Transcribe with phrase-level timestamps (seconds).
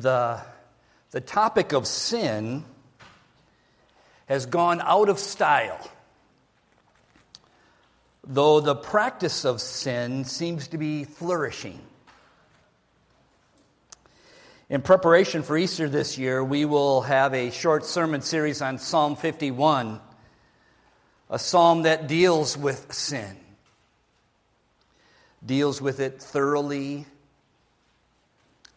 [0.00, 0.40] the,
[1.10, 2.64] the topic of sin
[4.26, 5.90] has gone out of style,
[8.26, 11.80] though the practice of sin seems to be flourishing.
[14.70, 19.14] In preparation for Easter this year, we will have a short sermon series on Psalm
[19.14, 20.00] 51,
[21.28, 23.36] a psalm that deals with sin,
[25.44, 27.04] deals with it thoroughly,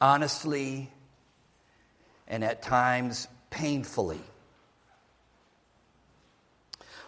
[0.01, 0.91] honestly,
[2.27, 4.21] and at times painfully.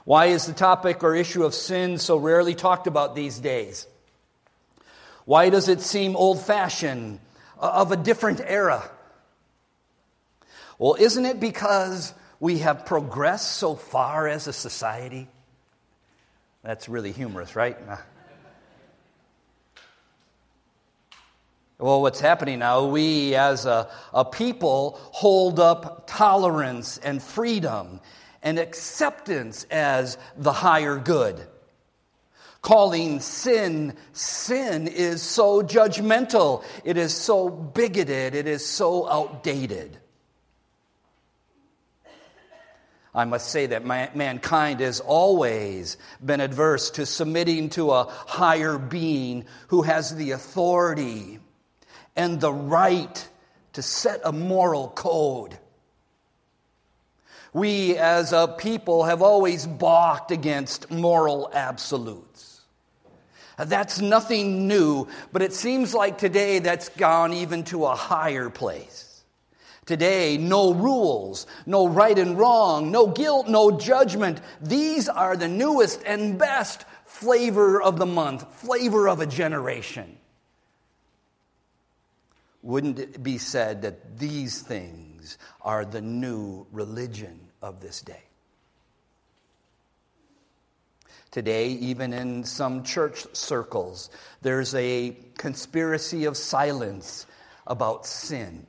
[0.05, 3.86] Why is the topic or issue of sin so rarely talked about these days?
[5.26, 7.20] Why does it seem old fashioned,
[7.60, 8.90] uh, of a different era?
[10.80, 15.27] Well, isn't it because we have progressed so far as a society?
[16.63, 17.77] That's really humorous, right?
[21.80, 28.02] Well, what's happening now, we as a, a people hold up tolerance and freedom
[28.44, 31.48] and acceptance as the higher good.
[32.62, 39.98] Calling sin sin is so judgmental, it is so bigoted, it is so outdated.
[43.16, 49.46] I must say that mankind has always been adverse to submitting to a higher being
[49.70, 51.40] who has the authority
[52.15, 53.27] and the right
[53.74, 55.57] to set a moral code.
[57.54, 62.62] We as a people have always balked against moral absolutes.
[63.57, 69.24] That's nothing new, but it seems like today that's gone even to a higher place.
[69.85, 74.40] Today, no rules, no right and wrong, no guilt, no judgment.
[74.62, 80.19] These are the newest and best flavor of the month, flavor of a generation
[82.62, 88.24] wouldn't it be said that these things are the new religion of this day?
[91.31, 94.09] Today, even in some church circles,
[94.42, 97.28] there's a conspiracy of silence
[97.68, 98.66] about sin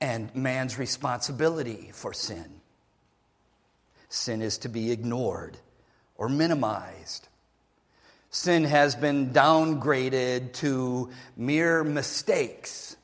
[0.00, 2.60] and man's responsibility for sin.
[4.08, 5.56] Sin is to be ignored
[6.16, 7.26] or minimized.
[8.34, 12.96] Sin has been downgraded to mere mistakes.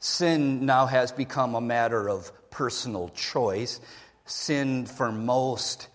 [0.00, 3.78] Sin now has become a matter of personal choice.
[4.24, 5.86] Sin, for most,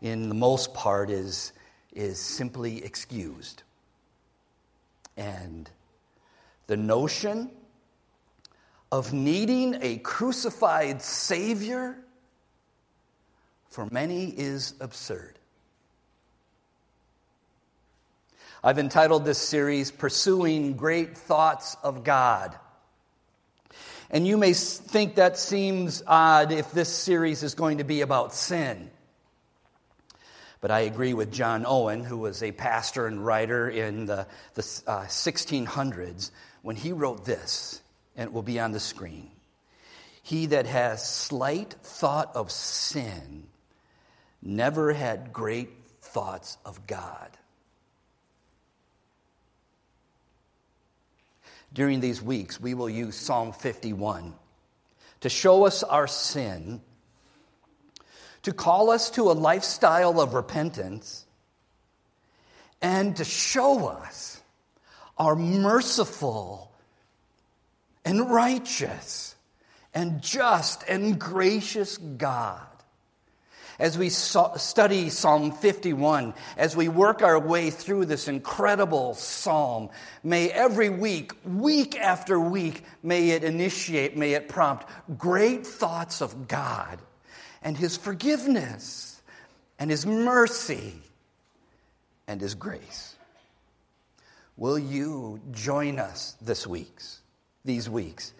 [0.00, 1.52] in the most part, is,
[1.92, 3.64] is simply excused.
[5.14, 5.68] And
[6.68, 7.50] the notion
[8.90, 11.98] of needing a crucified Savior
[13.68, 15.37] for many is absurd.
[18.62, 22.56] I've entitled this series Pursuing Great Thoughts of God.
[24.10, 28.34] And you may think that seems odd if this series is going to be about
[28.34, 28.90] sin.
[30.60, 34.82] But I agree with John Owen, who was a pastor and writer in the, the
[34.88, 36.32] uh, 1600s,
[36.62, 37.80] when he wrote this,
[38.16, 39.30] and it will be on the screen.
[40.24, 43.46] He that has slight thought of sin
[44.42, 45.70] never had great
[46.00, 47.37] thoughts of God.
[51.72, 54.34] During these weeks, we will use Psalm 51
[55.20, 56.80] to show us our sin,
[58.42, 61.26] to call us to a lifestyle of repentance,
[62.80, 64.40] and to show us
[65.16, 66.72] our merciful
[68.04, 69.34] and righteous
[69.92, 72.77] and just and gracious God
[73.78, 79.88] as we study Psalm 51, as we work our way through this incredible psalm,
[80.24, 84.84] may every week, week after week, may it initiate, may it prompt
[85.16, 86.98] great thoughts of God
[87.62, 89.20] and His forgiveness
[89.78, 90.94] and His mercy
[92.26, 93.14] and His grace.
[94.56, 97.20] Will you join us this week's,
[97.64, 98.32] these weeks?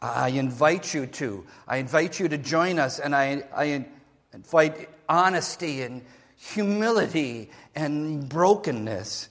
[0.00, 1.44] I invite you to.
[1.66, 3.84] I invite you to join us, and I, I
[4.32, 6.02] and fight honesty and
[6.36, 9.28] humility and brokenness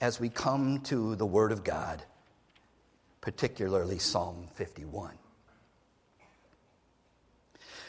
[0.00, 2.02] as we come to the Word of God,
[3.20, 5.12] particularly Psalm 51.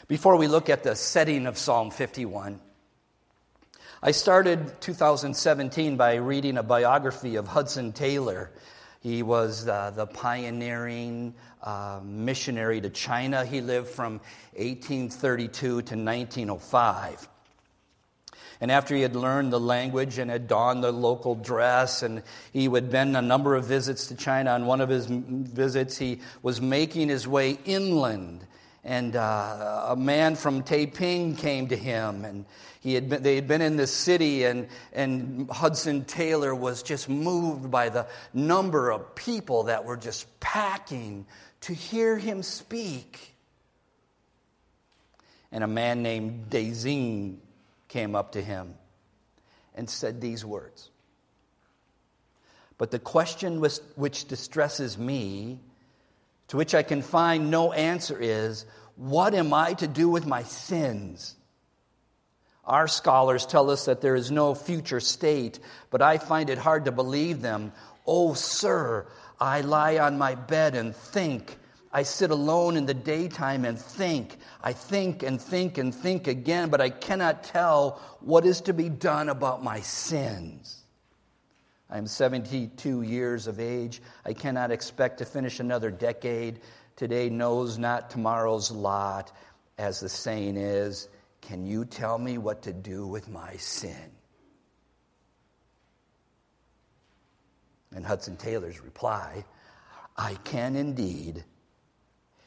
[0.06, 2.60] Before we look at the setting of Psalm 51,
[4.02, 8.50] I started 2017 by reading a biography of Hudson Taylor.
[9.04, 13.44] He was uh, the pioneering uh, missionary to China.
[13.44, 14.14] He lived from
[14.54, 17.28] 1832 to 1905.
[18.62, 22.64] And after he had learned the language and had donned the local dress, and he
[22.64, 26.62] had been a number of visits to China, on one of his visits, he was
[26.62, 28.46] making his way inland.
[28.84, 32.44] And uh, a man from Taiping came to him, and
[32.80, 37.08] he had been, they had been in this city, and, and Hudson Taylor was just
[37.08, 41.24] moved by the number of people that were just packing
[41.62, 43.34] to hear him speak.
[45.50, 47.40] And a man named Dezing
[47.88, 48.74] came up to him
[49.74, 50.90] and said these words.
[52.76, 53.60] But the question
[53.94, 55.60] which distresses me,
[56.48, 60.42] to which I can find no answer, is what am I to do with my
[60.42, 61.36] sins?
[62.64, 65.58] Our scholars tell us that there is no future state,
[65.90, 67.72] but I find it hard to believe them.
[68.06, 69.06] Oh, sir,
[69.38, 71.58] I lie on my bed and think
[71.94, 74.36] I sit alone in the daytime and think.
[74.60, 78.88] I think and think and think again, but I cannot tell what is to be
[78.88, 80.83] done about my sins.
[81.90, 84.00] I am 72 years of age.
[84.24, 86.60] I cannot expect to finish another decade.
[86.96, 89.32] Today knows not tomorrow's lot,
[89.78, 91.08] as the saying is.
[91.42, 94.12] Can you tell me what to do with my sin?
[97.94, 99.44] And Hudson Taylor's reply
[100.16, 101.44] I can indeed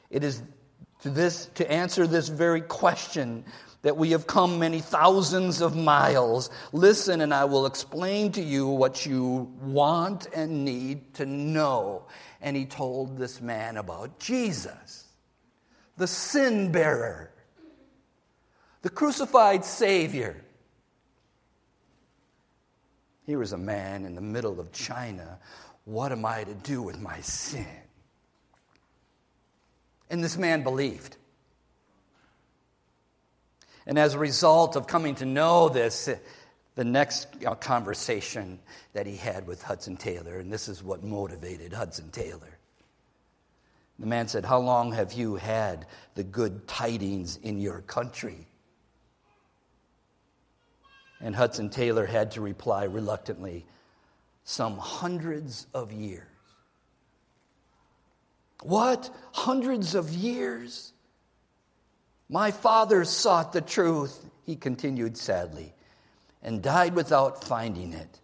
[0.09, 0.41] it is
[1.01, 3.45] to this to answer this very question
[3.87, 6.49] that we have come many thousands of miles.
[6.73, 12.03] Listen, and I will explain to you what you want and need to know.
[12.41, 15.05] And he told this man about Jesus,
[15.95, 17.31] the sin bearer,
[18.81, 20.43] the crucified Savior.
[23.25, 25.39] Here is a man in the middle of China.
[25.85, 27.65] What am I to do with my sin?
[30.09, 31.16] And this man believed.
[33.87, 36.09] And as a result of coming to know this,
[36.75, 37.29] the next
[37.61, 38.59] conversation
[38.91, 42.59] that he had with Hudson Taylor, and this is what motivated Hudson Taylor.
[43.97, 48.45] The man said, How long have you had the good tidings in your country?
[51.21, 53.65] And Hudson Taylor had to reply reluctantly,
[54.43, 56.27] Some hundreds of years.
[58.63, 59.09] What?
[59.31, 60.91] Hundreds of years?
[62.29, 65.73] My father sought the truth, he continued sadly,
[66.43, 68.19] and died without finding it.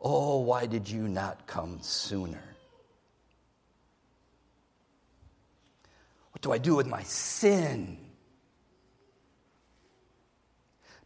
[0.00, 2.42] Oh, why did you not come sooner?
[6.30, 7.98] What do I do with my sin?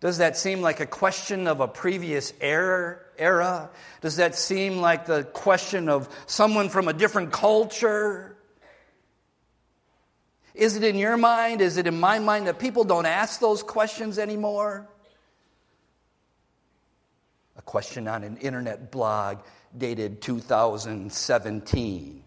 [0.00, 3.70] Does that seem like a question of a previous era?
[4.00, 8.30] Does that seem like the question of someone from a different culture?
[10.55, 11.61] Is it in your mind?
[11.61, 14.88] Is it in my mind that people don't ask those questions anymore?
[17.56, 19.38] A question on an internet blog
[19.76, 22.25] dated 2017.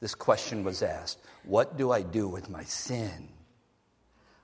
[0.00, 3.28] This question was asked What do I do with my sin?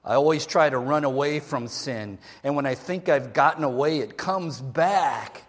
[0.05, 4.01] I always try to run away from sin, and when I think I've gotten away,
[4.01, 5.45] it comes back.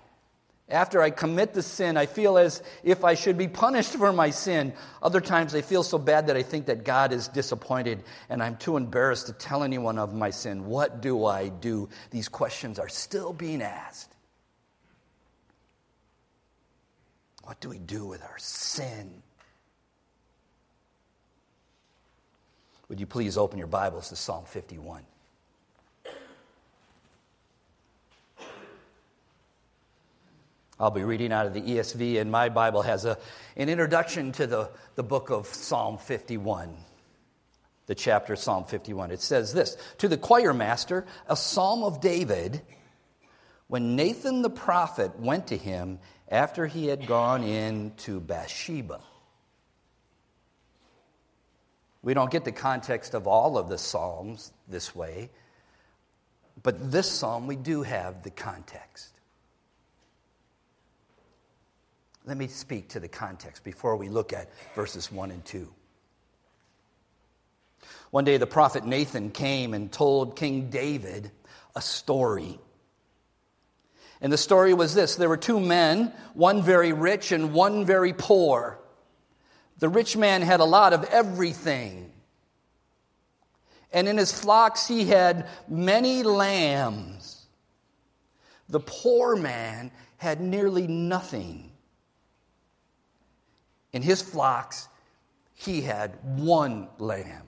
[0.67, 4.31] After I commit the sin, I feel as if I should be punished for my
[4.31, 4.73] sin.
[5.01, 8.57] Other times, I feel so bad that I think that God is disappointed and I'm
[8.57, 10.65] too embarrassed to tell anyone of my sin.
[10.65, 11.87] What do I do?
[12.09, 14.11] These questions are still being asked.
[17.43, 19.21] What do we do with our sin?
[22.89, 25.03] Would you please open your Bibles to Psalm 51?
[30.79, 33.17] I'll be reading out of the ESV, and my Bible has a,
[33.55, 36.75] an introduction to the, the book of Psalm 51,
[37.85, 39.11] the chapter Psalm 51.
[39.11, 42.61] It says this To the choir master, a psalm of David,
[43.67, 48.99] when Nathan the prophet went to him after he had gone in to Bathsheba.
[52.01, 55.29] We don't get the context of all of the Psalms this way,
[56.61, 59.14] but this psalm we do have the context.
[62.25, 65.71] Let me speak to the context before we look at verses 1 and 2.
[68.09, 71.29] One day, the prophet Nathan came and told King David
[71.75, 72.59] a story.
[74.21, 78.13] And the story was this there were two men, one very rich and one very
[78.13, 78.79] poor.
[79.77, 82.11] The rich man had a lot of everything.
[83.93, 87.45] And in his flocks, he had many lambs.
[88.67, 91.71] The poor man had nearly nothing.
[93.95, 94.89] In his flocks,
[95.53, 97.43] he had one lamb.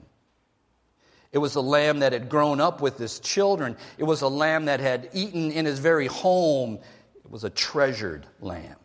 [1.30, 3.76] It was a lamb that had grown up with his children.
[3.98, 6.78] It was a lamb that had eaten in his very home.
[7.22, 8.76] It was a treasured lamb.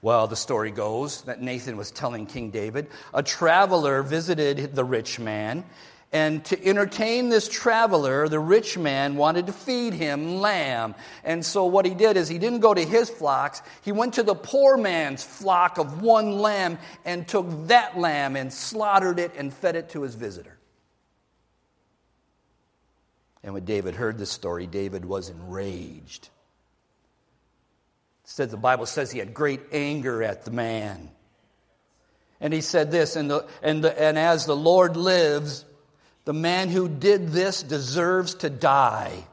[0.00, 5.18] Well, the story goes that Nathan was telling King David a traveler visited the rich
[5.18, 5.64] man,
[6.14, 10.94] and to entertain this traveler, the rich man wanted to feed him lamb.
[11.24, 14.22] And so, what he did is he didn't go to his flocks, he went to
[14.22, 19.52] the poor man's flock of one lamb and took that lamb and slaughtered it and
[19.52, 20.56] fed it to his visitor.
[23.42, 26.28] And when David heard this story, David was enraged.
[28.22, 31.10] Said the Bible says he had great anger at the man.
[32.40, 35.64] And he said this, and, the, and, the, and as the Lord lives,
[36.24, 39.24] the man who did this deserves to die.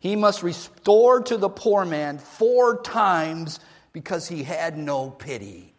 [0.00, 3.60] He must restore to the poor man four times
[3.92, 5.72] because he had no pity.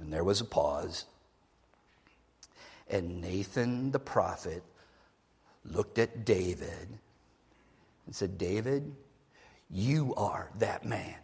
[0.00, 1.06] And there was a pause.
[2.90, 4.62] And Nathan the prophet
[5.64, 6.88] looked at David
[8.06, 8.94] and said, David,
[9.70, 11.16] you are that man.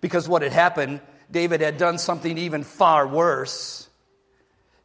[0.00, 3.88] Because what had happened, David had done something even far worse.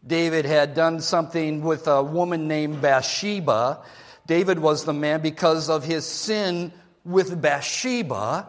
[0.06, 3.82] David had done something with a woman named Bathsheba.
[4.26, 6.72] David was the man because of his sin
[7.04, 8.48] with Bathsheba.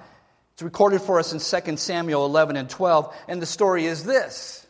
[0.53, 3.15] It's recorded for us in 2 Samuel 11 and 12.
[3.29, 4.67] And the story is this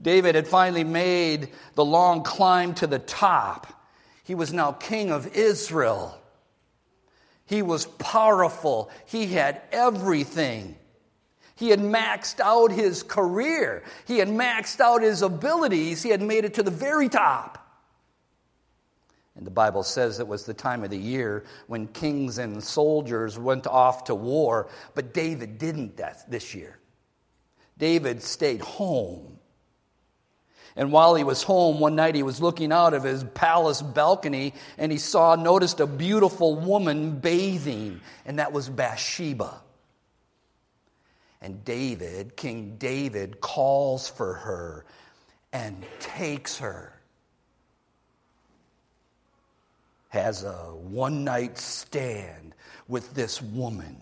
[0.00, 3.66] David had finally made the long climb to the top.
[4.24, 6.19] He was now king of Israel.
[7.50, 8.92] He was powerful.
[9.06, 10.76] He had everything.
[11.56, 13.82] He had maxed out his career.
[14.06, 16.00] He had maxed out his abilities.
[16.00, 17.58] He had made it to the very top.
[19.34, 23.36] And the Bible says it was the time of the year when kings and soldiers
[23.36, 26.78] went off to war, but David didn't that this year.
[27.78, 29.39] David stayed home.
[30.76, 34.54] And while he was home, one night he was looking out of his palace balcony
[34.78, 39.60] and he saw, noticed a beautiful woman bathing, and that was Bathsheba.
[41.42, 44.84] And David, King David, calls for her
[45.52, 46.92] and takes her
[50.10, 52.54] has a one night stand
[52.88, 53.96] with this woman.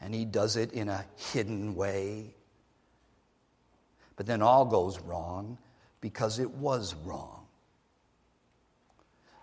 [0.00, 2.33] And he does it in a hidden way.
[4.16, 5.58] But then all goes wrong
[6.00, 7.46] because it was wrong.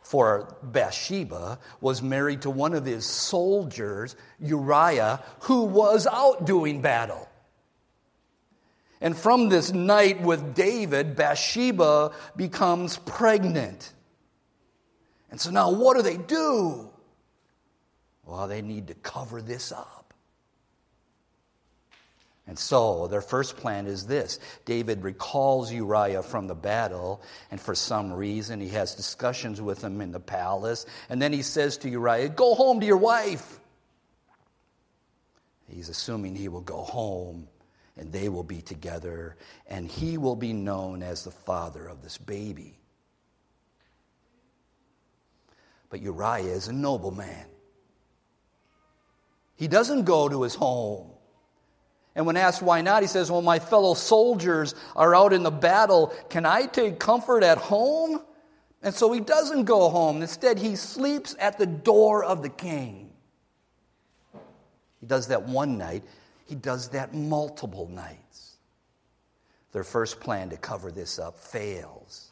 [0.01, 7.29] For Bathsheba was married to one of his soldiers, Uriah, who was out doing battle.
[8.99, 13.93] And from this night with David, Bathsheba becomes pregnant.
[15.31, 16.89] And so now what do they do?
[18.25, 20.00] Well, they need to cover this up.
[22.47, 27.21] And so their first plan is this David recalls Uriah from the battle,
[27.51, 30.85] and for some reason he has discussions with him in the palace.
[31.09, 33.59] And then he says to Uriah, Go home to your wife.
[35.67, 37.47] He's assuming he will go home
[37.97, 39.35] and they will be together,
[39.67, 42.79] and he will be known as the father of this baby.
[45.89, 47.45] But Uriah is a noble man.
[49.55, 51.11] He doesn't go to his home.
[52.15, 55.51] And when asked why not, he says, Well, my fellow soldiers are out in the
[55.51, 56.13] battle.
[56.29, 58.21] Can I take comfort at home?
[58.83, 60.21] And so he doesn't go home.
[60.21, 63.11] Instead, he sleeps at the door of the king.
[64.99, 66.03] He does that one night,
[66.45, 68.57] he does that multiple nights.
[69.71, 72.29] Their first plan to cover this up fails.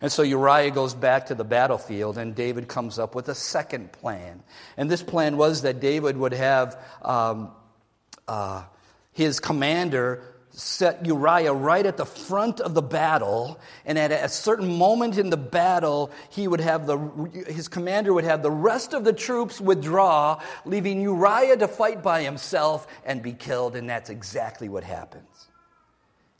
[0.00, 3.92] And so Uriah goes back to the battlefield, and David comes up with a second
[3.92, 4.42] plan.
[4.76, 7.50] And this plan was that David would have um,
[8.28, 8.62] uh,
[9.16, 14.76] his commander set Uriah right at the front of the battle, and at a certain
[14.76, 16.98] moment in the battle, he would have the,
[17.46, 22.22] his commander would have the rest of the troops withdraw, leaving Uriah to fight by
[22.22, 25.46] himself and be killed, and that's exactly what happens.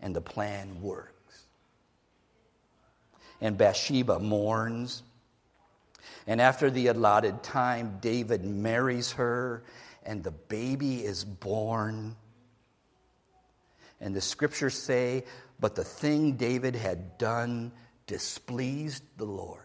[0.00, 1.46] And the plan works.
[3.40, 5.02] and Bathsheba mourns.
[6.26, 9.62] And after the allotted time, David marries her,
[10.04, 12.16] and the baby is born.
[14.00, 15.24] And the scriptures say,
[15.58, 17.72] But the thing David had done
[18.06, 19.62] displeased the Lord.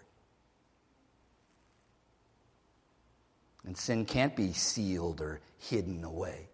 [3.66, 6.48] And sin can't be sealed or hidden away.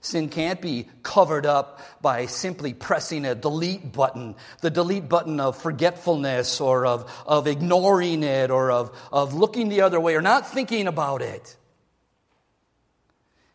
[0.00, 5.60] Sin can't be covered up by simply pressing a delete button, the delete button of
[5.60, 10.48] forgetfulness or of, of ignoring it or of, of looking the other way or not
[10.48, 11.56] thinking about it.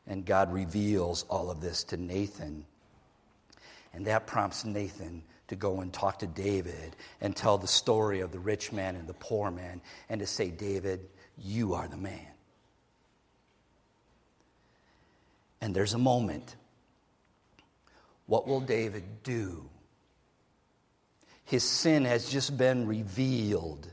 [0.06, 2.66] And God reveals all of this to Nathan.
[3.94, 8.32] And that prompts Nathan to go and talk to David and tell the story of
[8.32, 11.02] the rich man and the poor man and to say, David,
[11.38, 12.28] you are the man.
[15.62, 16.56] And there's a moment.
[18.26, 19.70] What will David do?
[21.46, 23.90] His sin has just been revealed.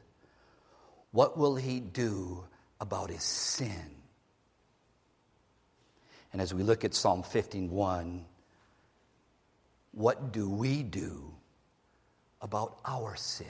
[1.12, 2.44] What will he do
[2.80, 3.90] about his sin?
[6.32, 8.24] And as we look at Psalm 51,
[9.92, 11.34] what do we do
[12.40, 13.46] about our sin?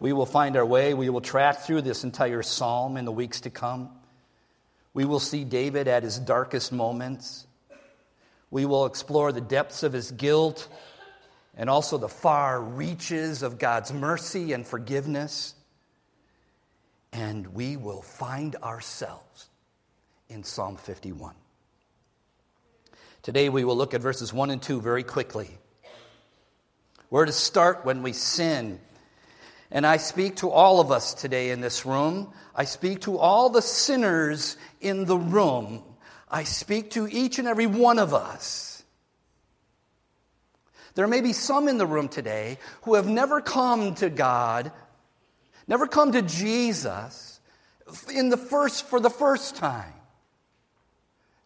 [0.00, 0.94] We will find our way.
[0.94, 3.90] We will track through this entire psalm in the weeks to come.
[4.92, 7.46] We will see David at his darkest moments.
[8.50, 10.68] We will explore the depths of his guilt
[11.56, 15.54] and also the far reaches of God's mercy and forgiveness.
[17.12, 19.48] And we will find ourselves
[20.28, 21.34] in Psalm 51.
[23.24, 25.48] Today we will look at verses 1 and 2 very quickly.
[27.08, 28.78] Where to start when we sin.
[29.70, 32.30] And I speak to all of us today in this room.
[32.54, 35.82] I speak to all the sinners in the room.
[36.30, 38.82] I speak to each and every one of us.
[40.94, 44.70] There may be some in the room today who have never come to God,
[45.66, 47.40] never come to Jesus
[48.12, 49.94] in the first for the first time.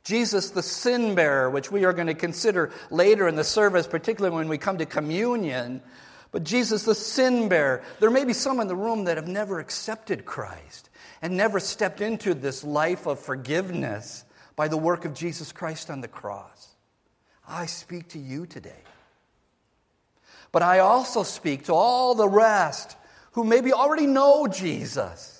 [0.04, 4.34] Jesus, the sin bearer, which we are going to consider later in the service, particularly
[4.34, 5.82] when we come to communion.
[6.30, 9.60] But Jesus, the sin bearer, there may be some in the room that have never
[9.60, 10.90] accepted Christ
[11.20, 14.24] and never stepped into this life of forgiveness
[14.56, 16.68] by the work of Jesus Christ on the cross.
[17.46, 18.82] I speak to you today.
[20.52, 22.96] But I also speak to all the rest
[23.32, 25.37] who maybe already know Jesus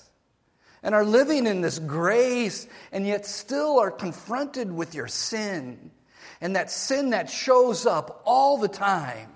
[0.83, 5.91] and are living in this grace and yet still are confronted with your sin
[6.41, 9.29] and that sin that shows up all the time.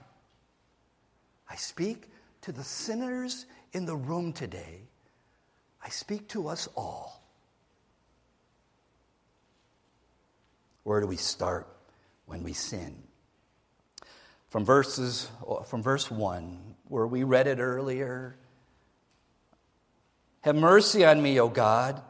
[1.49, 2.09] I speak
[2.41, 4.81] to the sinners in the room today.
[5.83, 7.21] I speak to us all.
[10.83, 11.67] Where do we start
[12.25, 13.03] when we sin?
[14.53, 15.31] from verses
[15.65, 18.37] from verse 1 where we read it earlier
[20.43, 22.01] have mercy on me o god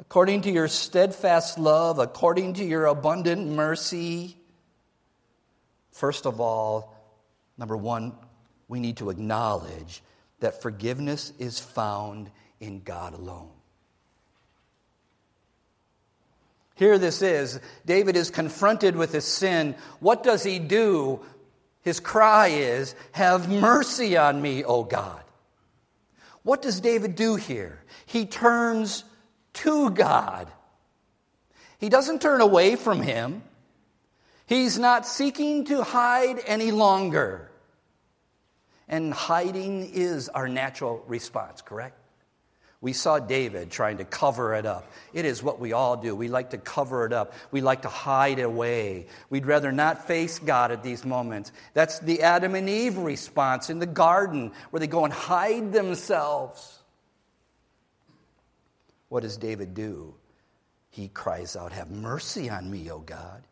[0.00, 4.36] according to your steadfast love according to your abundant mercy.
[5.92, 6.96] First of all
[7.58, 8.12] number 1
[8.68, 10.02] we need to acknowledge
[10.40, 13.50] that forgiveness is found in God alone.
[16.74, 17.60] Here this is.
[17.86, 19.76] David is confronted with his sin.
[20.00, 21.20] What does he do?
[21.82, 25.22] His cry is, Have mercy on me, O God.
[26.42, 27.82] What does David do here?
[28.06, 29.04] He turns
[29.54, 30.50] to God.
[31.78, 33.42] He doesn't turn away from him.
[34.46, 37.50] He's not seeking to hide any longer.
[38.88, 41.98] And hiding is our natural response, correct?
[42.82, 44.90] We saw David trying to cover it up.
[45.12, 46.16] It is what we all do.
[46.16, 47.32] We like to cover it up.
[47.52, 49.06] We like to hide away.
[49.30, 51.52] We'd rather not face God at these moments.
[51.74, 56.80] That's the Adam and Eve response in the garden where they go and hide themselves.
[59.08, 60.16] What does David do?
[60.90, 63.44] He cries out, Have mercy on me, O God.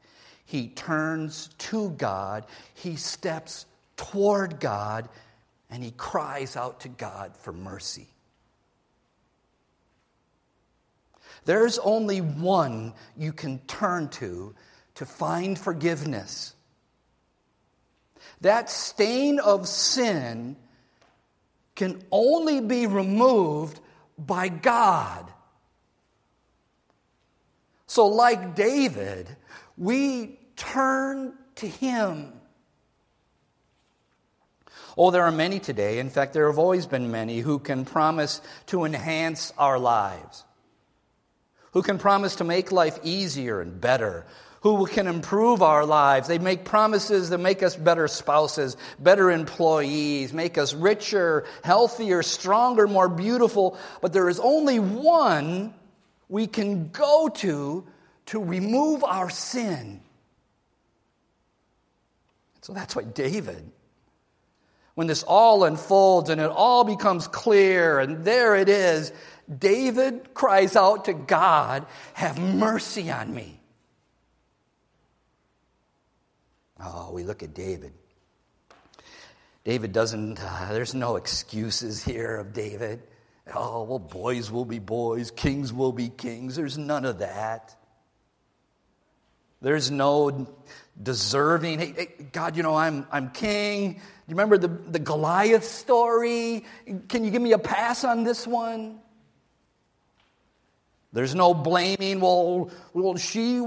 [0.44, 3.66] He turns to God, he steps
[3.96, 5.08] toward God,
[5.70, 8.08] and he cries out to God for mercy.
[11.44, 14.54] There's only one you can turn to
[14.96, 16.54] to find forgiveness.
[18.42, 20.56] That stain of sin
[21.74, 23.80] can only be removed
[24.18, 25.30] by God.
[27.86, 29.28] So, like David,
[29.76, 32.32] we turn to Him.
[34.96, 38.42] Oh, there are many today, in fact, there have always been many, who can promise
[38.66, 40.44] to enhance our lives
[41.72, 44.26] who can promise to make life easier and better,
[44.62, 46.28] who can improve our lives.
[46.28, 52.86] They make promises that make us better spouses, better employees, make us richer, healthier, stronger,
[52.86, 53.78] more beautiful.
[54.02, 55.74] But there is only one
[56.28, 57.86] we can go to
[58.26, 60.00] to remove our sin.
[62.62, 63.70] So that's why David,
[64.94, 69.12] when this all unfolds and it all becomes clear, and there it is,
[69.58, 73.60] David cries out to God, Have mercy on me.
[76.82, 77.92] Oh, we look at David.
[79.64, 83.02] David doesn't, uh, there's no excuses here of David.
[83.54, 86.56] Oh, well, boys will be boys, kings will be kings.
[86.56, 87.76] There's none of that.
[89.60, 90.48] There's no
[91.02, 91.78] deserving.
[91.78, 93.94] Hey, hey, God, you know, I'm, I'm king.
[93.94, 96.64] Do you remember the, the Goliath story?
[97.08, 99.00] Can you give me a pass on this one?
[101.12, 102.20] There's no blaming.
[102.20, 103.66] Well, well she,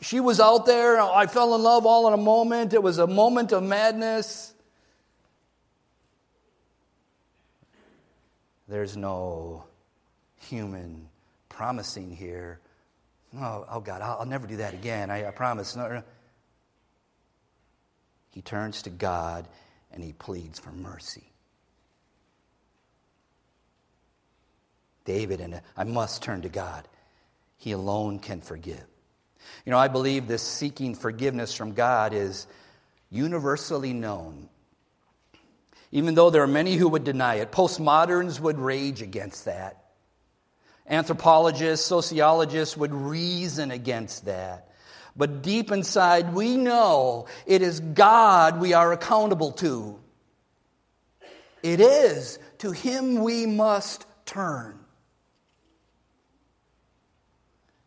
[0.00, 1.00] she was out there.
[1.00, 2.74] I fell in love all in a moment.
[2.74, 4.54] It was a moment of madness.
[8.68, 9.64] There's no
[10.38, 11.08] human
[11.48, 12.60] promising here.
[13.36, 15.10] Oh, oh God, I'll, I'll never do that again.
[15.10, 15.74] I, I promise.
[15.74, 16.02] No, no.
[18.30, 19.48] He turns to God
[19.92, 21.32] and he pleads for mercy.
[25.04, 26.86] David, and I must turn to God.
[27.56, 28.84] He alone can forgive.
[29.64, 32.46] You know, I believe this seeking forgiveness from God is
[33.10, 34.48] universally known
[35.92, 37.50] even though there are many who would deny it.
[37.50, 39.84] Postmoderns would rage against that.
[40.88, 44.69] Anthropologists, sociologists would reason against that.
[45.20, 50.00] But deep inside, we know it is God we are accountable to.
[51.62, 54.78] It is to Him we must turn.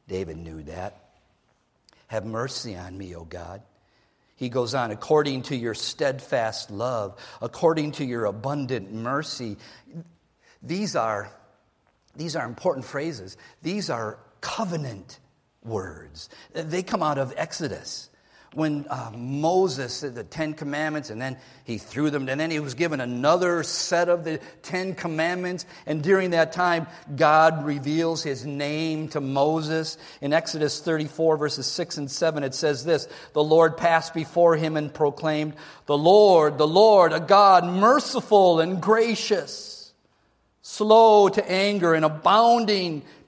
[0.07, 1.09] David knew that.
[2.05, 3.63] Have mercy on me, O God.
[4.35, 9.57] He goes on, according to your steadfast love, according to your abundant mercy.
[10.61, 11.31] These are,
[12.15, 13.37] these are important phrases.
[13.63, 15.17] These are covenant
[15.63, 16.29] words.
[16.53, 18.09] They come out of Exodus
[18.55, 22.59] when uh, Moses said the Ten Commandments, and then he threw them, and then he
[22.59, 25.65] was given another set of the Ten Commandments.
[25.85, 29.97] And during that time, God reveals his name to Moses.
[30.21, 34.77] In Exodus 34, verses 6 and 7, it says this The Lord passed before him
[34.77, 35.53] and proclaimed,
[35.85, 39.93] The Lord, the Lord, a God merciful and gracious,
[40.61, 43.03] slow to anger, and abounding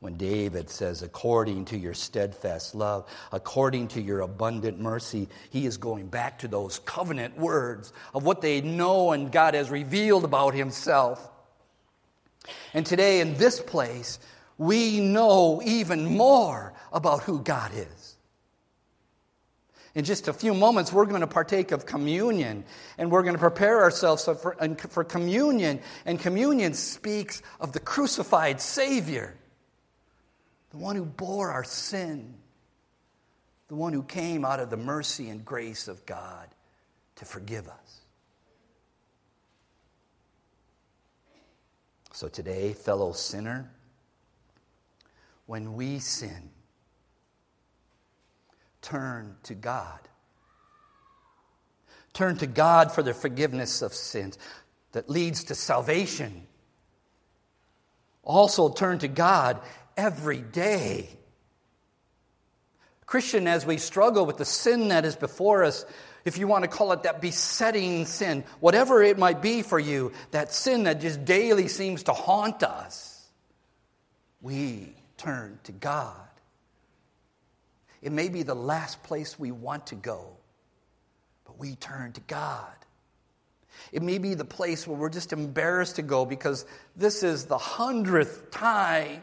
[0.00, 5.76] when David says, according to your steadfast love, according to your abundant mercy, he is
[5.76, 10.54] going back to those covenant words of what they know and God has revealed about
[10.54, 11.30] himself.
[12.72, 14.18] And today, in this place,
[14.56, 18.16] we know even more about who God is.
[19.94, 22.64] In just a few moments, we're going to partake of communion
[22.96, 24.56] and we're going to prepare ourselves for,
[24.88, 25.80] for communion.
[26.06, 29.36] And communion speaks of the crucified Savior
[30.70, 32.34] the one who bore our sin,
[33.68, 36.48] the one who came out of the mercy and grace of God
[37.16, 38.00] to forgive us.
[42.12, 43.70] So today, fellow sinner,
[45.46, 46.50] when we sin,
[48.82, 49.98] turn to God.
[52.12, 54.38] Turn to God for the forgiveness of sins
[54.92, 56.46] that leads to salvation.
[58.22, 59.60] Also, turn to God
[60.00, 61.08] every day.
[63.04, 65.84] Christian, as we struggle with the sin that is before us,
[66.24, 70.12] if you want to call it that besetting sin, whatever it might be for you,
[70.30, 73.26] that sin that just daily seems to haunt us,
[74.40, 76.16] we turn to God.
[78.00, 80.30] It may be the last place we want to go,
[81.44, 82.72] but we turn to God.
[83.92, 86.64] It may be the place where we're just embarrassed to go because
[86.96, 89.20] this is the hundredth time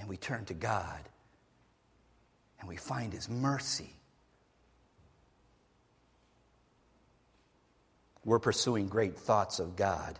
[0.00, 1.00] and we turn to God
[2.58, 3.94] and we find His mercy.
[8.24, 10.18] We're pursuing great thoughts of God.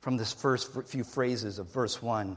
[0.00, 2.36] From this first few phrases of verse 1,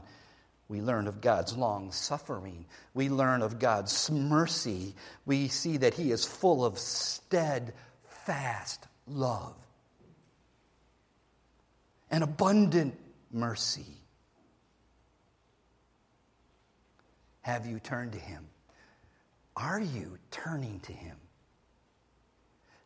[0.68, 2.64] we learn of God's long suffering.
[2.94, 4.94] We learn of God's mercy.
[5.26, 7.74] We see that He is full of steadfast
[9.06, 9.56] love
[12.10, 12.98] and abundant
[13.32, 13.99] mercy.
[17.42, 18.46] Have you turned to Him?
[19.56, 21.16] Are you turning to Him?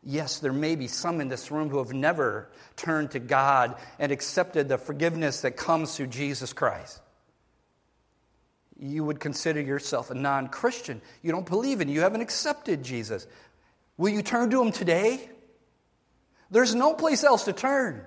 [0.03, 4.11] Yes, there may be some in this room who have never turned to God and
[4.11, 7.01] accepted the forgiveness that comes through Jesus Christ.
[8.77, 11.01] You would consider yourself a non Christian.
[11.23, 13.25] You don't believe in, you haven't accepted Jesus.
[13.97, 15.27] Will you turn to Him today?
[16.51, 18.05] There's no place else to turn.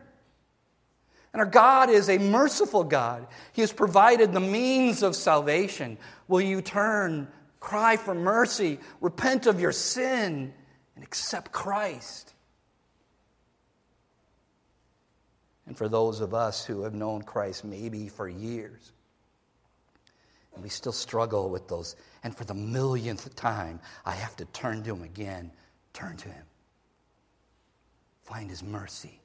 [1.33, 3.27] And our God is a merciful God.
[3.53, 5.99] He has provided the means of salvation.
[6.27, 7.29] Will you turn
[7.61, 10.53] Cry for mercy, repent of your sin,
[10.95, 12.35] and accept Christ.
[15.67, 18.93] And for those of us who have known Christ maybe for years,
[20.55, 24.83] and we still struggle with those, and for the millionth time, I have to turn
[24.85, 25.51] to Him again,
[25.93, 26.45] turn to Him.
[28.23, 29.18] Find His mercy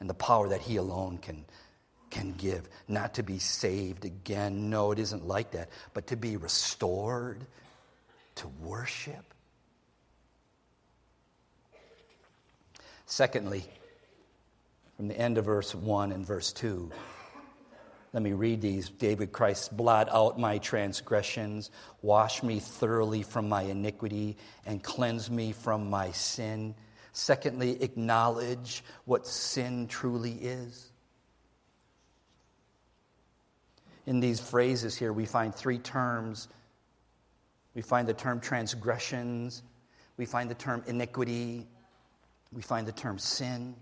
[0.00, 1.44] and the power that He alone can,
[2.10, 2.68] can give.
[2.86, 4.70] Not to be saved again.
[4.70, 5.70] No, it isn't like that.
[5.94, 7.44] But to be restored,
[8.36, 9.34] to worship.
[13.06, 13.64] Secondly,
[14.96, 16.90] from the end of verse 1 and verse 2,
[18.12, 18.88] let me read these.
[18.90, 25.52] David Christ, blot out my transgressions, wash me thoroughly from my iniquity, and cleanse me
[25.52, 26.74] from my sin.
[27.18, 30.92] Secondly, acknowledge what sin truly is.
[34.06, 36.46] In these phrases here, we find three terms.
[37.74, 39.64] We find the term transgressions,
[40.16, 41.66] we find the term iniquity,
[42.52, 43.74] we find the term sin.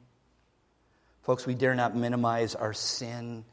[1.20, 3.44] Folks, we dare not minimize our sin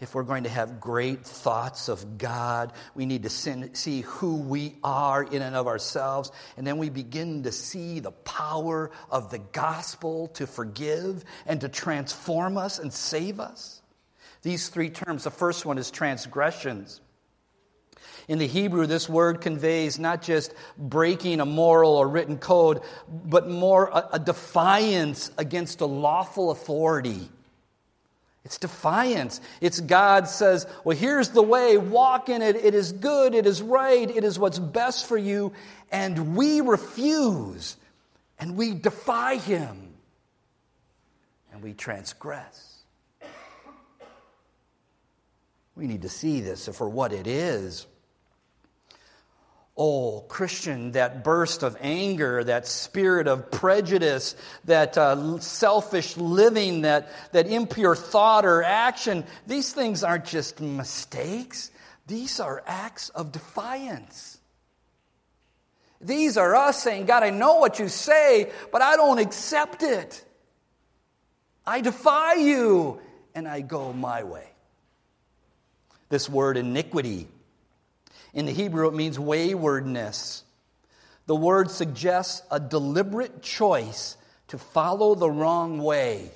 [0.00, 4.76] if we're going to have great thoughts of God, we need to see who we
[4.84, 6.30] are in and of ourselves.
[6.56, 11.68] And then we begin to see the power of the gospel to forgive and to
[11.68, 13.82] transform us and save us.
[14.42, 17.00] These three terms the first one is transgressions.
[18.28, 23.48] In the Hebrew, this word conveys not just breaking a moral or written code, but
[23.48, 27.30] more a, a defiance against a lawful authority.
[28.48, 29.42] It's defiance.
[29.60, 32.56] It's God says, Well, here's the way, walk in it.
[32.56, 35.52] It is good, it is right, it is what's best for you.
[35.92, 37.76] And we refuse
[38.38, 39.92] and we defy Him
[41.52, 42.78] and we transgress.
[45.76, 47.86] We need to see this for what it is.
[49.80, 57.12] Oh, Christian, that burst of anger, that spirit of prejudice, that uh, selfish living, that,
[57.30, 61.70] that impure thought or action, these things aren't just mistakes.
[62.08, 64.38] These are acts of defiance.
[66.00, 70.24] These are us saying, God, I know what you say, but I don't accept it.
[71.64, 73.00] I defy you,
[73.32, 74.48] and I go my way.
[76.08, 77.28] This word iniquity
[78.38, 80.44] in the Hebrew, it means waywardness.
[81.26, 86.30] The word suggests a deliberate choice to follow the wrong way.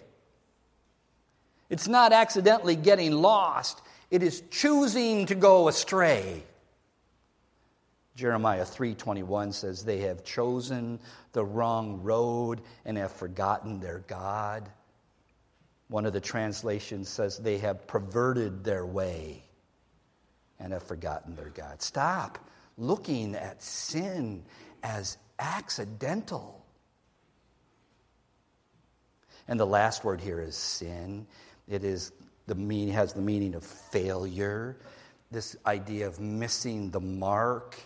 [1.71, 6.43] It's not accidentally getting lost, it is choosing to go astray.
[8.17, 10.99] Jeremiah 3:21 says they have chosen
[11.33, 14.69] the wrong road and have forgotten their God.
[15.87, 19.45] One of the translations says they have perverted their way
[20.63, 21.83] and have forgotten their God.
[21.83, 22.39] Stop
[22.79, 24.45] looking at sin
[24.83, 26.65] as accidental.
[29.49, 31.27] And the last word here is sin.
[31.69, 32.13] It is
[32.47, 34.79] the meaning has the meaning of failure.
[35.31, 37.77] This idea of missing the mark.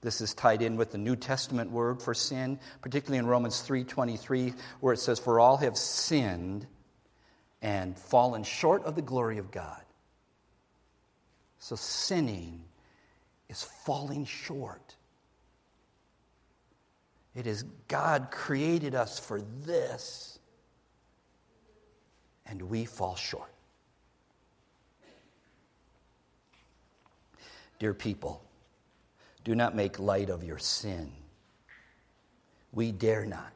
[0.00, 4.54] This is tied in with the New Testament word for sin, particularly in Romans 3:23
[4.80, 6.66] where it says for all have sinned
[7.60, 9.83] and fallen short of the glory of God.
[11.64, 12.62] So sinning
[13.48, 14.96] is falling short.
[17.34, 20.38] It is God created us for this,
[22.44, 23.50] and we fall short.
[27.78, 28.44] Dear people,
[29.42, 31.10] do not make light of your sin.
[32.72, 33.54] We dare not.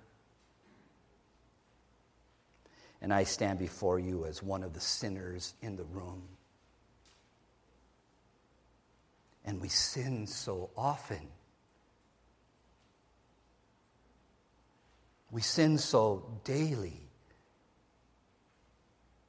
[3.02, 6.22] And I stand before you as one of the sinners in the room.
[9.48, 11.26] And we sin so often.
[15.30, 17.00] We sin so daily.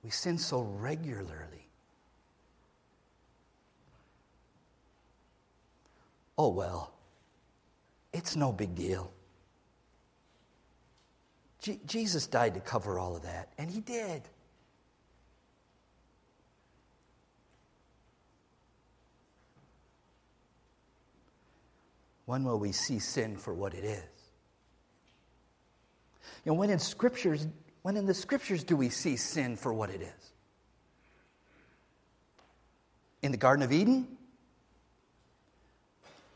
[0.03, 1.69] We sin so regularly.
[6.38, 6.91] Oh, well,
[8.12, 9.13] it's no big deal.
[11.62, 14.23] Je- Jesus died to cover all of that, and he did.
[22.29, 24.03] When will we see sin for what it is?
[26.45, 27.47] You know, when in scriptures,
[27.81, 30.31] when in the scriptures do we see sin for what it is?
[33.23, 34.07] In the Garden of Eden?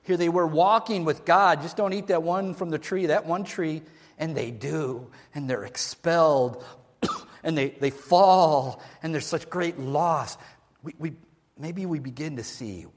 [0.02, 1.62] Here they were walking with God.
[1.62, 3.84] Just don't eat that one from the tree, that one tree.
[4.18, 5.12] And they do.
[5.36, 6.66] And they're expelled.
[7.44, 8.82] and they, they fall.
[9.04, 10.40] And there's such great loss.
[10.82, 11.14] We, we,
[11.56, 12.88] maybe we begin to see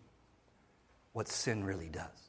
[1.13, 2.26] what sin really does?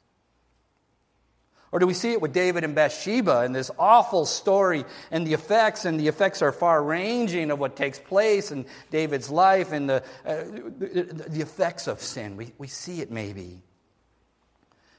[1.70, 5.34] Or do we see it with David and Bathsheba and this awful story and the
[5.34, 5.84] effects?
[5.84, 10.02] And the effects are far ranging of what takes place in David's life and the,
[10.24, 10.44] uh,
[10.78, 12.36] the, the effects of sin.
[12.36, 13.60] We, we see it maybe.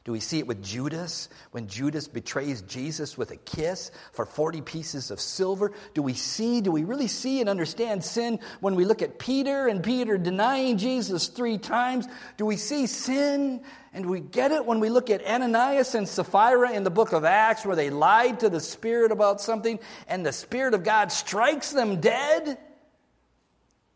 [0.06, 4.62] Do we see it with Judas when Judas betrays Jesus with a kiss for 40
[4.62, 5.74] pieces of silver?
[5.94, 9.68] Do we see, do we really see and understand sin when we look at Peter
[9.68, 12.08] and Peter denying Jesus three times?
[12.38, 13.62] Do we see sin
[13.94, 17.26] and we get it when we look at Ananias and Sapphira in the book of
[17.26, 21.72] Acts where they lied to the Spirit about something and the Spirit of God strikes
[21.72, 22.58] them dead?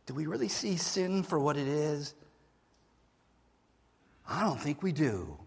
[0.06, 2.14] Do we really see sin for what it is?
[4.28, 5.38] I don't think we do.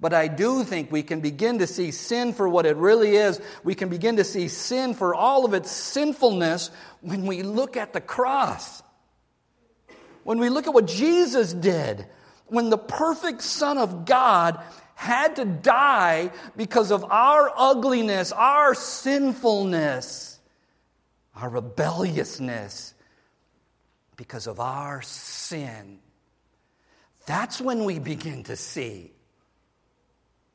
[0.00, 3.40] But I do think we can begin to see sin for what it really is.
[3.62, 6.70] We can begin to see sin for all of its sinfulness
[7.02, 8.82] when we look at the cross.
[10.24, 12.06] When we look at what Jesus did,
[12.46, 14.62] when the perfect Son of God
[14.94, 20.38] had to die because of our ugliness, our sinfulness,
[21.36, 22.94] our rebelliousness,
[24.16, 25.98] because of our sin.
[27.26, 29.12] That's when we begin to see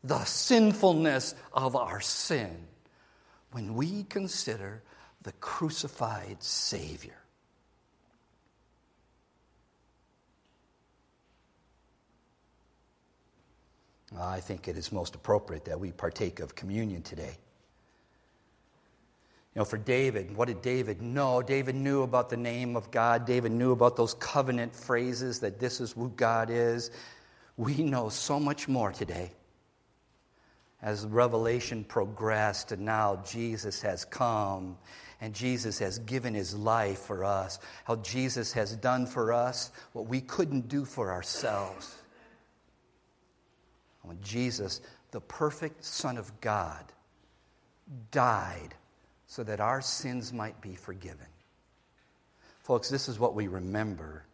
[0.05, 2.55] the sinfulness of our sin
[3.51, 4.83] when we consider
[5.23, 7.17] the crucified Savior.
[14.17, 17.37] I think it is most appropriate that we partake of communion today.
[19.55, 21.41] You know, for David, what did David know?
[21.41, 23.25] David knew about the name of God.
[23.25, 26.91] David knew about those covenant phrases that this is who God is.
[27.57, 29.31] We know so much more today
[30.81, 34.77] as revelation progressed and now Jesus has come
[35.21, 40.07] and Jesus has given his life for us, how Jesus has done for us what
[40.07, 41.95] we couldn't do for ourselves.
[44.01, 46.83] When Jesus, the perfect Son of God,
[48.11, 48.75] died
[49.27, 51.27] so that our sins might be forgiven.
[52.59, 54.25] Folks, this is what we remember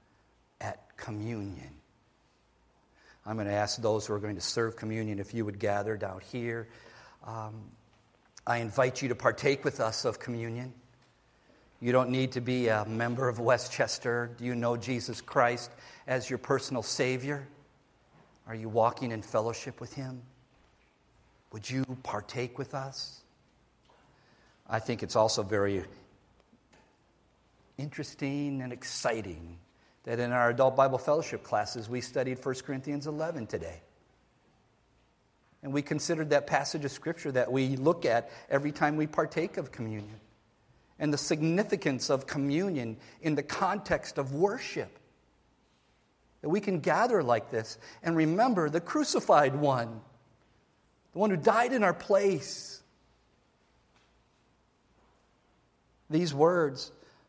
[0.60, 1.81] at communion.
[3.26, 5.96] I'm going to ask those who are going to serve communion if you would gather
[5.96, 6.68] down here.
[7.26, 7.54] Um,
[8.48, 10.74] I invite you to partake with us of communion.
[11.80, 14.32] You don't need to be a member of Westchester.
[14.38, 15.72] Do you know Jesus Christ
[16.08, 17.48] as your personal Savior?
[18.48, 20.22] Are you walking in fellowship with Him?
[21.54, 23.22] Would you partake with us?
[24.70, 25.84] I think it's also very
[27.78, 29.58] interesting and exciting
[30.04, 33.82] that in our adult Bible fellowship classes we studied 1 Corinthians 11 today.
[35.64, 39.58] And we considered that passage of Scripture that we look at every time we partake
[39.58, 40.20] of communion
[41.02, 45.00] and the significance of communion in the context of worship.
[46.42, 50.02] That we can gather like this and remember the crucified one,
[51.14, 52.82] the one who died in our place.
[56.10, 56.92] These words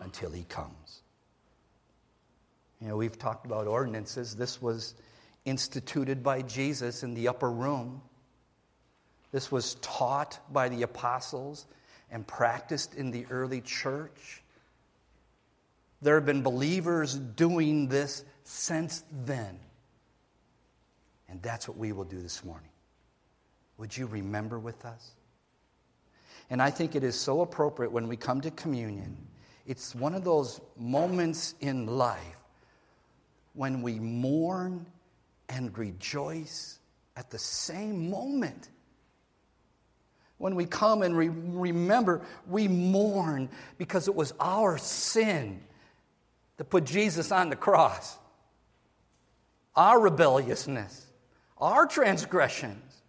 [0.00, 1.02] until he comes.
[2.80, 4.36] You know, we've talked about ordinances.
[4.36, 4.94] This was
[5.44, 8.02] instituted by Jesus in the upper room.
[9.32, 11.66] This was taught by the apostles
[12.10, 14.42] and practiced in the early church.
[16.02, 19.58] There have been believers doing this since then.
[21.28, 22.70] And that's what we will do this morning.
[23.78, 25.10] Would you remember with us?
[26.48, 29.16] And I think it is so appropriate when we come to communion
[29.66, 32.20] it's one of those moments in life
[33.54, 34.86] when we mourn
[35.48, 36.78] and rejoice
[37.16, 38.68] at the same moment.
[40.38, 43.48] When we come and re- remember, we mourn
[43.78, 45.62] because it was our sin
[46.58, 48.18] that put Jesus on the cross,
[49.74, 51.06] our rebelliousness,
[51.58, 53.02] our transgressions,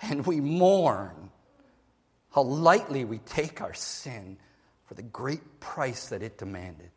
[0.00, 1.30] and we mourn
[2.34, 4.38] how lightly we take our sin
[4.92, 6.90] for the great price that it demanded.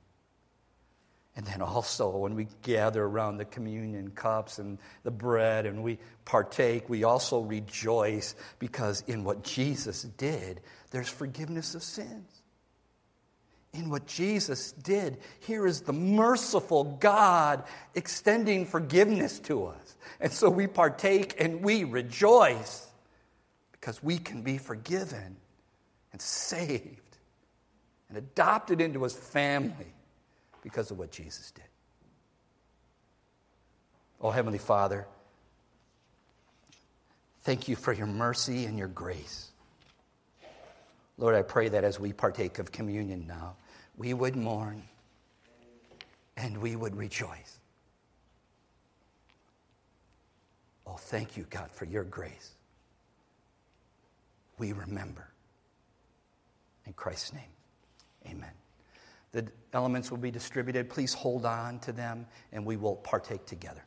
[1.38, 6.00] And then also, when we gather around the communion cups and the bread and we
[6.26, 10.60] partake, we also rejoice because in what Jesus did,
[10.92, 12.42] there's forgiveness of sins.
[13.76, 15.18] in what Jesus did.
[15.40, 19.96] Here is the merciful God extending forgiveness to us.
[20.20, 22.88] And so we partake and we rejoice
[23.74, 25.38] because we can be forgiven
[26.12, 27.05] and saved
[28.10, 29.94] and adopted into his family
[30.62, 31.64] because of what Jesus did.
[34.22, 35.06] Oh, Heavenly Father,
[37.44, 39.50] thank you for your mercy and your grace.
[41.18, 43.56] Lord, I pray that as we partake of communion now,
[43.98, 44.84] we would mourn
[46.36, 47.60] and we would rejoice.
[50.88, 52.52] Oh, thank you, God, for your grace.
[54.58, 55.28] We remember.
[56.86, 57.55] In Christ's name,
[58.28, 58.52] amen.
[59.32, 60.90] The elements will be distributed.
[60.90, 63.84] Please hold on to them and we will partake together.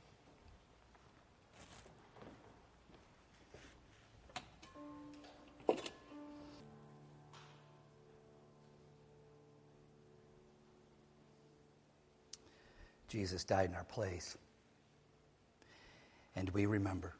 [13.08, 14.36] Jesus died in our place.
[16.36, 17.14] And we remember.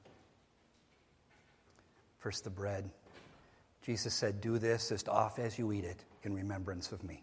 [2.18, 2.88] First, the bread.
[3.89, 7.22] Jesus said, Do this as often as you eat it in remembrance of me.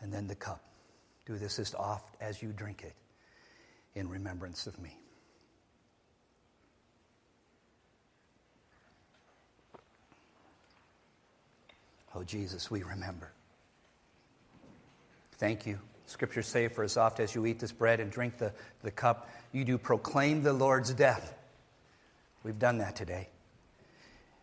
[0.00, 0.64] And then the cup.
[1.26, 2.94] Do this as oft as you drink it
[3.94, 4.98] in remembrance of me.
[12.16, 13.30] Oh, Jesus, we remember.
[15.38, 15.78] Thank you.
[16.06, 18.52] Scriptures say, For as oft as you eat this bread and drink the,
[18.82, 21.34] the cup, you do proclaim the Lord's death.
[22.44, 23.28] We've done that today.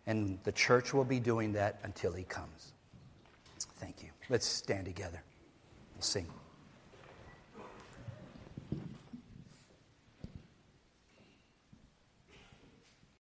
[0.06, 2.74] And the church will be doing that until he comes.
[3.78, 4.10] Thank you.
[4.30, 5.22] Let's stand together.
[5.96, 6.28] We'll sing.